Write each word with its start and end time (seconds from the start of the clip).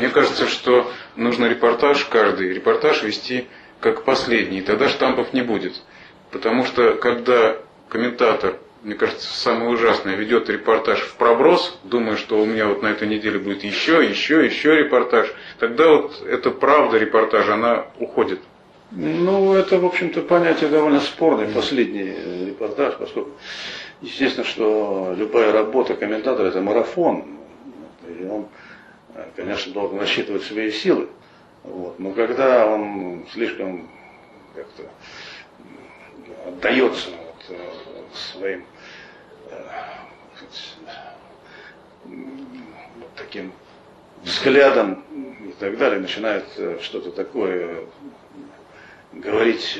Мне 0.00 0.08
кажется, 0.08 0.48
что 0.48 0.90
нужно 1.14 1.44
репортаж 1.44 2.06
каждый, 2.06 2.54
репортаж 2.54 3.02
вести 3.02 3.48
как 3.80 4.04
последний, 4.04 4.62
тогда 4.62 4.88
штампов 4.88 5.34
не 5.34 5.42
будет. 5.42 5.74
Потому 6.30 6.64
что 6.64 6.94
когда 6.94 7.56
комментатор, 7.90 8.56
мне 8.82 8.94
кажется, 8.94 9.28
самое 9.28 9.70
ужасное, 9.70 10.14
ведет 10.14 10.48
репортаж 10.48 11.00
в 11.00 11.16
проброс, 11.16 11.78
думая, 11.84 12.16
что 12.16 12.40
у 12.40 12.46
меня 12.46 12.66
вот 12.66 12.82
на 12.82 12.86
этой 12.86 13.06
неделе 13.08 13.38
будет 13.38 13.62
еще, 13.62 14.02
еще, 14.02 14.42
еще 14.42 14.76
репортаж, 14.76 15.30
тогда 15.58 15.88
вот 15.88 16.22
эта 16.26 16.50
правда 16.50 16.96
репортажа, 16.96 17.52
она 17.52 17.84
уходит. 17.98 18.40
Ну, 18.92 19.52
это, 19.52 19.78
в 19.78 19.84
общем-то, 19.84 20.22
понятие 20.22 20.70
довольно 20.70 21.00
спорное, 21.00 21.46
последний 21.52 22.14
репортаж, 22.46 22.94
поскольку, 22.98 23.32
естественно, 24.00 24.46
что 24.46 25.14
любая 25.14 25.52
работа 25.52 25.92
комментатора– 25.92 26.46
это 26.48 26.62
марафон, 26.62 27.26
и 28.08 28.24
он, 28.24 28.46
конечно, 29.36 29.72
должен 29.72 29.98
рассчитывать 29.98 30.44
свои 30.44 30.70
силы. 30.70 31.08
Вот. 31.62 31.98
Но 31.98 32.12
когда 32.12 32.66
он 32.66 33.26
слишком 33.32 33.88
как-то 34.54 34.84
отдается 36.46 37.10
вот, 37.10 37.44
э, 37.48 37.70
своим 38.14 38.64
э, 39.50 39.62
вот 42.04 43.08
таким 43.16 43.52
взглядом 44.22 45.04
и 45.12 45.54
так 45.58 45.76
далее, 45.76 46.00
начинает 46.00 46.46
э, 46.56 46.78
что-то 46.80 47.10
такое 47.10 47.84
говорить, 49.12 49.78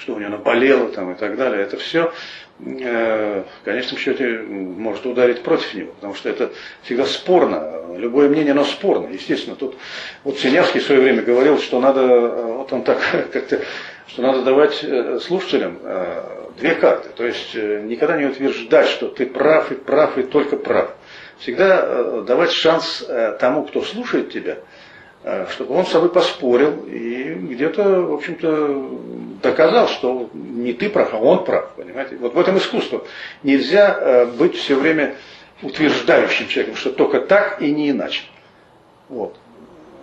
что 0.00 0.14
у 0.14 0.18
него 0.18 0.30
наболело 0.30 0.88
там 0.88 1.12
и 1.12 1.14
так 1.14 1.36
далее, 1.36 1.62
это 1.62 1.76
все 1.76 2.12
в 2.58 3.64
конечном 3.64 3.98
счете 3.98 4.38
может 4.46 5.06
ударить 5.06 5.42
против 5.42 5.72
него, 5.74 5.92
потому 5.92 6.14
что 6.14 6.28
это 6.28 6.50
всегда 6.82 7.06
спорно, 7.06 7.96
любое 7.96 8.28
мнение, 8.28 8.52
оно 8.52 8.64
спорно, 8.64 9.08
естественно. 9.12 9.56
Тут 9.56 9.76
вот 10.24 10.38
Синявский 10.38 10.80
в 10.80 10.84
свое 10.84 11.00
время 11.00 11.22
говорил, 11.22 11.58
что 11.58 11.80
надо, 11.80 12.06
вот 12.06 12.72
он 12.72 12.82
так 12.82 12.98
как-то, 13.32 13.60
что 14.08 14.22
надо 14.22 14.42
давать 14.42 14.84
слушателям 15.22 15.78
две 16.58 16.74
карты, 16.74 17.08
то 17.16 17.24
есть 17.24 17.54
никогда 17.54 18.18
не 18.18 18.26
утверждать, 18.26 18.88
что 18.88 19.08
ты 19.08 19.24
прав 19.26 19.72
и 19.72 19.74
прав 19.74 20.18
и 20.18 20.22
только 20.22 20.56
прав. 20.56 20.90
Всегда 21.38 22.22
давать 22.22 22.50
шанс 22.50 23.06
тому, 23.38 23.64
кто 23.64 23.80
слушает 23.82 24.30
тебя, 24.30 24.58
чтобы 25.50 25.74
он 25.74 25.86
с 25.86 25.90
собой 25.90 26.10
поспорил 26.10 26.84
и 26.86 27.32
где-то, 27.32 28.02
в 28.02 28.12
общем-то, 28.12 28.90
доказал, 29.40 29.88
что 29.88 30.30
не 30.32 30.72
ты 30.72 30.88
прав, 30.88 31.14
а 31.14 31.18
он 31.18 31.44
прав, 31.44 31.72
понимаете? 31.76 32.16
Вот 32.16 32.34
в 32.34 32.38
этом 32.38 32.58
искусство. 32.58 33.04
Нельзя 33.42 33.96
э, 33.98 34.26
быть 34.26 34.56
все 34.56 34.74
время 34.76 35.16
утверждающим 35.62 36.48
человеком, 36.48 36.76
что 36.76 36.90
только 36.90 37.20
так 37.20 37.60
и 37.60 37.70
не 37.70 37.90
иначе. 37.90 38.22
Вот. 39.08 39.36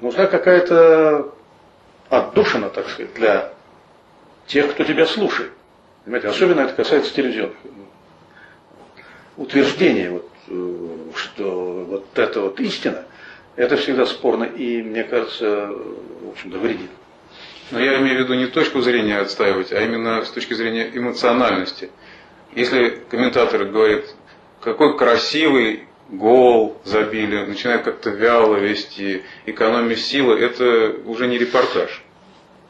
Нужна 0.00 0.26
какая-то 0.26 1.34
отдушина, 2.08 2.70
так 2.70 2.88
сказать, 2.88 3.14
для 3.14 3.52
тех, 4.46 4.72
кто 4.72 4.84
тебя 4.84 5.06
слушает. 5.06 5.52
Понимаете, 6.04 6.28
особенно 6.28 6.60
это 6.62 6.74
касается 6.74 7.14
телевизионных. 7.14 7.56
Утверждение, 9.36 10.10
вот, 10.10 10.30
э, 10.48 10.76
что 11.14 11.84
вот 11.88 12.18
это 12.18 12.40
вот 12.40 12.60
истина, 12.60 13.04
это 13.56 13.76
всегда 13.76 14.06
спорно 14.06 14.44
и, 14.44 14.82
мне 14.82 15.04
кажется, 15.04 15.66
в 15.66 16.30
общем-то, 16.30 16.58
вредит. 16.58 16.90
Но 17.70 17.78
я 17.78 17.98
имею 18.00 18.18
в 18.18 18.20
виду 18.20 18.34
не 18.34 18.46
точку 18.46 18.80
зрения 18.80 19.18
отстаивать, 19.18 19.72
а 19.72 19.80
именно 19.80 20.24
с 20.24 20.30
точки 20.30 20.54
зрения 20.54 20.90
эмоциональности. 20.92 21.90
Если 22.54 22.98
комментатор 23.08 23.64
говорит, 23.64 24.06
какой 24.60 24.96
красивый 24.96 25.84
гол 26.08 26.76
забили, 26.84 27.44
начинает 27.44 27.82
как-то 27.82 28.10
вяло 28.10 28.56
вести, 28.56 29.22
экономия 29.46 29.96
силы, 29.96 30.38
это 30.38 30.96
уже 31.06 31.28
не 31.28 31.38
репортаж. 31.38 32.02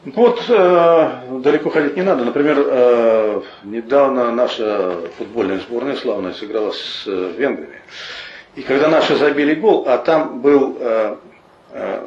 Вот 0.03 0.43
э, 0.49 1.39
далеко 1.43 1.69
ходить 1.69 1.95
не 1.95 2.01
надо. 2.01 2.25
Например, 2.25 2.57
э, 2.59 3.41
недавно 3.63 4.31
наша 4.31 5.01
футбольная 5.17 5.59
сборная 5.59 5.95
славная 5.95 6.33
сыграла 6.33 6.71
с 6.71 7.03
э, 7.05 7.33
венграми. 7.37 7.79
И 8.55 8.63
когда 8.63 8.87
наши 8.87 9.15
забили 9.15 9.53
гол, 9.53 9.85
а 9.87 9.99
там 9.99 10.41
был 10.41 10.75
э, 10.79 11.15
э, 11.73 12.03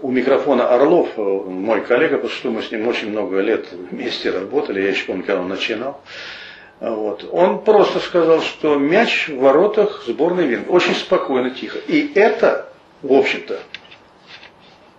у 0.00 0.10
микрофона 0.10 0.68
Орлов, 0.68 1.10
э, 1.16 1.20
мой 1.20 1.80
коллега, 1.82 2.16
потому 2.16 2.32
что 2.32 2.50
мы 2.50 2.62
с 2.62 2.70
ним 2.70 2.86
очень 2.88 3.10
много 3.10 3.40
лет 3.40 3.66
вместе 3.72 4.30
работали, 4.30 4.82
я 4.82 4.90
еще 4.90 5.06
помню, 5.06 5.24
когда 5.24 5.40
он 5.40 5.48
начинал. 5.48 6.00
Вот. 6.80 7.28
Он 7.32 7.64
просто 7.64 7.98
сказал, 7.98 8.40
что 8.40 8.76
мяч 8.76 9.28
в 9.28 9.38
воротах 9.38 10.04
сборной 10.06 10.46
Венгрии. 10.46 10.70
Очень 10.70 10.94
спокойно, 10.94 11.50
тихо. 11.50 11.78
И 11.88 12.12
это, 12.14 12.68
в 13.02 13.12
общем-то, 13.12 13.58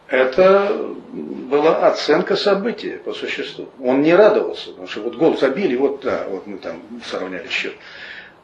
это 0.09 0.75
была 1.13 1.87
оценка 1.87 2.35
события 2.35 2.97
по 2.97 3.13
существу. 3.13 3.69
Он 3.81 4.01
не 4.01 4.13
радовался, 4.13 4.71
потому 4.71 4.87
что 4.87 5.01
вот 5.01 5.15
гол 5.15 5.37
забили, 5.37 5.75
вот 5.75 6.01
да, 6.01 6.25
вот 6.27 6.47
мы 6.47 6.57
там 6.57 6.81
сравняли 7.05 7.47
счет. 7.47 7.73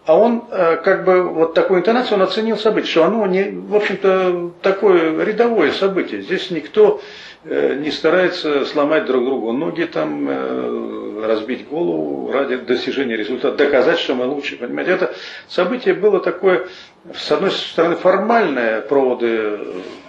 А 0.06 0.16
он 0.16 0.44
э, 0.52 0.78
как 0.78 1.04
бы 1.04 1.24
вот 1.24 1.56
такую 1.56 1.80
интонацию 1.80 2.18
он 2.18 2.22
оценил 2.22 2.58
событие, 2.58 2.92
что 2.92 3.06
оно 3.06 3.26
не, 3.26 3.50
в 3.50 3.76
общем-то, 3.76 4.52
такое 4.62 5.24
рядовое 5.26 5.72
событие. 5.72 6.22
Здесь 6.22 6.52
никто 6.52 7.02
э, 7.44 7.74
не 7.80 7.90
старается 7.90 8.66
сломать 8.66 9.06
друг 9.06 9.26
другу 9.26 9.52
ноги, 9.52 9.86
там, 9.86 10.28
э, 10.30 11.26
разбить 11.26 11.68
голову 11.68 12.32
ради 12.32 12.58
достижения 12.58 13.18
результата, 13.18 13.58
доказать, 13.58 13.98
что 13.98 14.14
мы 14.14 14.26
лучше. 14.26 14.58
Понимаете, 14.58 14.92
это 14.92 15.16
событие 15.48 15.96
было 15.96 16.20
такое, 16.20 16.68
с 17.12 17.32
одной 17.32 17.50
стороны, 17.50 17.96
формальное, 17.96 18.82
проводы 18.82 19.60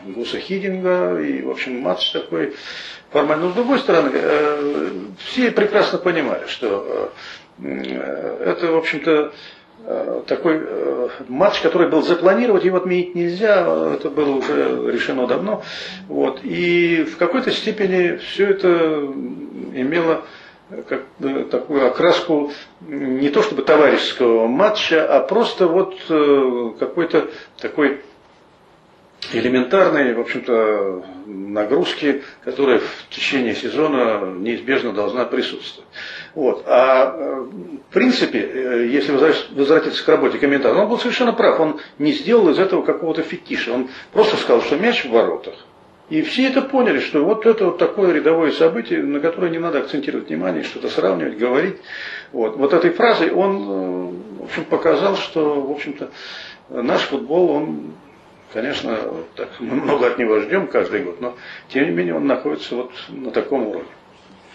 Гуса 0.04 0.38
Хидинга, 0.38 1.18
и, 1.18 1.40
в 1.40 1.48
общем, 1.48 1.80
матч 1.80 2.10
такой 2.10 2.52
формальный. 3.10 3.46
Но, 3.46 3.52
с 3.52 3.54
другой 3.54 3.78
стороны, 3.78 4.10
все 5.24 5.50
прекрасно 5.52 5.96
понимали, 5.96 6.46
что 6.48 7.12
это, 7.58 8.66
в 8.66 8.76
общем-то, 8.76 9.32
такой 10.26 10.60
э, 10.62 11.08
матч, 11.28 11.60
который 11.60 11.88
был 11.88 12.02
запланировать, 12.02 12.64
его 12.64 12.78
отменить 12.78 13.14
нельзя, 13.14 13.94
это 13.94 14.10
было 14.10 14.36
уже 14.36 14.90
решено 14.90 15.26
давно. 15.26 15.62
Вот. 16.08 16.40
И 16.42 17.04
в 17.04 17.16
какой-то 17.16 17.52
степени 17.52 18.16
все 18.16 18.48
это 18.48 18.68
имело 19.74 20.22
как, 20.88 21.02
такую 21.50 21.86
окраску 21.86 22.52
не 22.80 23.28
то 23.28 23.42
чтобы 23.42 23.62
товарищеского 23.62 24.46
матча, 24.46 25.06
а 25.06 25.20
просто 25.20 25.68
вот 25.68 25.96
э, 26.08 26.70
какой-то 26.78 27.28
такой 27.60 28.00
элементарной, 29.32 30.14
в 30.14 30.20
общем-то, 30.20 31.04
нагрузки, 31.26 32.22
которая 32.44 32.78
в 32.78 33.08
течение 33.10 33.54
сезона 33.54 34.32
неизбежно 34.38 34.92
должна 34.92 35.24
присутствовать. 35.24 35.88
Вот. 36.34 36.64
А 36.66 37.44
в 37.90 37.92
принципе, 37.92 38.40
э, 38.40 38.86
если 38.88 39.12
возвратиться 39.12 40.04
к 40.04 40.08
работе 40.08 40.38
комментатора, 40.38 40.82
он 40.82 40.88
был 40.88 40.98
совершенно 40.98 41.32
прав. 41.32 41.58
Он 41.60 41.80
не 41.98 42.12
сделал 42.12 42.50
из 42.50 42.58
этого 42.58 42.82
какого-то 42.82 43.22
фетиша. 43.22 43.72
Он 43.72 43.88
просто 44.12 44.36
сказал, 44.36 44.62
что 44.62 44.76
мяч 44.76 45.04
в 45.04 45.10
воротах. 45.10 45.54
И 46.08 46.22
все 46.22 46.46
это 46.46 46.62
поняли, 46.62 47.00
что 47.00 47.24
вот 47.24 47.46
это 47.46 47.64
вот 47.64 47.78
такое 47.78 48.12
рядовое 48.12 48.52
событие, 48.52 49.02
на 49.02 49.18
которое 49.18 49.50
не 49.50 49.58
надо 49.58 49.80
акцентировать 49.80 50.28
внимание, 50.28 50.62
что-то 50.62 50.88
сравнивать, 50.88 51.36
говорить. 51.36 51.76
Вот, 52.32 52.56
вот 52.56 52.72
этой 52.72 52.90
фразой 52.90 53.30
он 53.30 53.56
э, 53.56 54.42
в 54.42 54.44
общем, 54.44 54.64
показал, 54.64 55.16
что 55.16 55.60
в 55.60 55.70
общем-то, 55.72 56.10
наш 56.68 57.02
футбол, 57.02 57.50
он 57.50 57.94
Конечно, 58.52 58.98
так, 59.34 59.48
мы 59.58 59.76
много 59.76 60.06
от 60.06 60.18
него 60.18 60.40
ждем 60.40 60.66
каждый 60.66 61.02
год, 61.02 61.20
но 61.20 61.36
тем 61.68 61.84
не 61.84 61.90
менее 61.90 62.14
он 62.14 62.26
находится 62.26 62.76
вот 62.76 62.92
на 63.08 63.30
таком 63.30 63.66
уровне. 63.66 63.88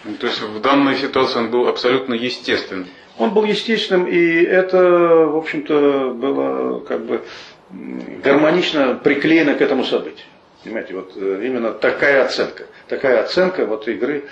Ну, 0.04 0.14
то 0.16 0.26
есть 0.26 0.40
в 0.40 0.60
данной 0.60 0.96
ситуации 0.96 1.38
он 1.38 1.50
был 1.50 1.68
абсолютно 1.68 2.14
естественным. 2.14 2.88
Он 3.18 3.30
был 3.30 3.44
естественным, 3.44 4.06
и 4.06 4.42
это, 4.42 4.78
в 5.26 5.36
общем-то, 5.36 6.14
было 6.14 6.80
как 6.80 7.04
бы 7.04 7.22
гармонично 7.70 8.94
приклеено 8.94 9.54
к 9.54 9.60
этому 9.60 9.84
событию. 9.84 10.26
Понимаете, 10.64 10.94
вот 10.94 11.12
э, 11.16 11.42
именно 11.44 11.72
такая 11.72 12.24
оценка, 12.24 12.64
такая 12.88 13.22
оценка 13.22 13.66
вот 13.66 13.88
игры 13.88 14.24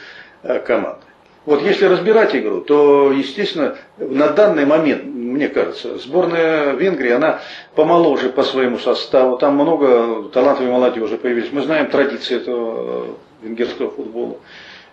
э, 0.42 0.60
команды. 0.60 1.00
Вот 1.46 1.62
если 1.62 1.86
разбирать 1.86 2.36
игру, 2.36 2.60
то, 2.60 3.12
естественно, 3.12 3.76
на 3.96 4.28
данный 4.28 4.66
момент, 4.66 5.04
мне 5.32 5.48
кажется, 5.48 5.98
сборная 5.98 6.72
Венгрии, 6.72 7.10
она 7.10 7.40
помоложе 7.74 8.30
по 8.30 8.42
своему 8.42 8.78
составу. 8.78 9.38
Там 9.38 9.54
много 9.54 10.28
талантов 10.30 10.66
и 10.66 10.70
молодежи 10.70 11.16
появились. 11.16 11.52
Мы 11.52 11.62
знаем 11.62 11.88
традиции 11.90 12.36
этого 12.36 13.16
э, 13.42 13.46
венгерского 13.46 13.90
футбола. 13.90 14.36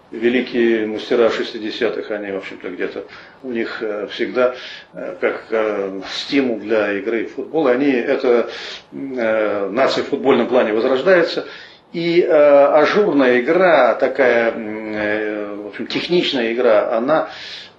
Великие 0.09 0.87
мастера 0.87 1.27
60-х, 1.27 2.15
они, 2.15 2.31
в 2.31 2.37
общем-то, 2.37 2.69
где-то 2.69 3.03
у 3.43 3.51
них 3.51 3.81
э, 3.81 4.07
всегда 4.07 4.55
э, 4.93 5.15
как 5.19 6.03
стимул 6.09 6.59
для 6.59 6.93
игры 6.93 7.25
в 7.25 7.33
футбол. 7.35 7.67
Они, 7.67 7.91
это 7.91 8.49
нация 8.91 10.03
в 10.03 10.07
футбольном 10.07 10.47
плане 10.47 10.73
возрождается. 10.73 11.45
И 11.93 12.21
э, 12.21 12.29
ажурная 12.29 13.39
игра, 13.39 13.95
такая, 13.95 14.51
э, 14.51 15.55
в 15.55 15.67
общем, 15.67 15.87
техничная 15.87 16.51
игра, 16.53 16.91
она 16.95 17.29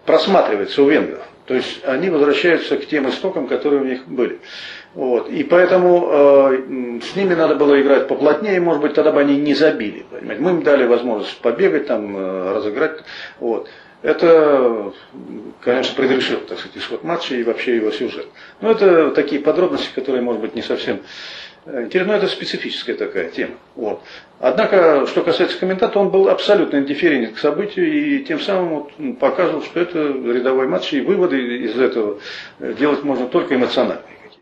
просматривается 0.06 0.82
у 0.82 0.88
венгров. 0.88 1.27
То 1.48 1.54
есть 1.54 1.82
они 1.86 2.10
возвращаются 2.10 2.76
к 2.76 2.86
тем 2.86 3.08
истокам, 3.08 3.46
которые 3.46 3.80
у 3.80 3.84
них 3.84 4.06
были. 4.06 4.38
Вот. 4.94 5.30
И 5.30 5.42
поэтому 5.44 6.06
э, 6.10 7.00
с 7.02 7.16
ними 7.16 7.34
надо 7.34 7.54
было 7.54 7.80
играть 7.80 8.06
поплотнее, 8.06 8.60
может 8.60 8.82
быть, 8.82 8.92
тогда 8.92 9.12
бы 9.12 9.20
они 9.20 9.38
не 9.38 9.54
забили. 9.54 10.04
Понимаете? 10.10 10.42
Мы 10.42 10.50
им 10.50 10.62
дали 10.62 10.84
возможность 10.84 11.40
побегать, 11.40 11.86
там, 11.86 12.14
э, 12.14 12.52
разыграть. 12.52 13.02
Вот. 13.40 13.70
Это, 14.02 14.92
конечно, 15.60 15.96
предрешил, 15.96 16.38
так 16.40 16.58
сказать, 16.58 16.76
исход 16.76 17.02
матча 17.02 17.34
и 17.34 17.42
вообще 17.42 17.76
его 17.76 17.90
сюжет. 17.90 18.26
Но 18.60 18.70
это 18.70 19.10
такие 19.10 19.40
подробности, 19.40 19.90
которые, 19.92 20.22
может 20.22 20.40
быть, 20.40 20.54
не 20.54 20.62
совсем 20.62 21.00
э, 21.66 21.84
интересны, 21.84 22.12
но 22.12 22.18
это 22.18 22.28
специфическая 22.28 22.94
такая 22.94 23.28
тема. 23.28 23.54
Вот. 23.74 24.00
Однако, 24.38 25.04
что 25.08 25.22
касается 25.22 25.58
комментатора, 25.58 25.98
он 26.02 26.10
был 26.10 26.28
абсолютно 26.28 26.76
индифферентен 26.76 27.34
к 27.34 27.38
событию 27.38 27.92
и 27.92 28.20
тем 28.20 28.38
самым 28.38 28.68
вот 28.68 29.18
показывал, 29.18 29.62
что 29.62 29.80
это 29.80 29.98
рядовой 29.98 30.68
матч, 30.68 30.92
и 30.92 31.00
выводы 31.00 31.64
из 31.64 31.76
этого 31.76 32.20
делать 32.60 33.02
можно 33.02 33.26
только 33.26 33.56
эмоциональные. 33.56 34.17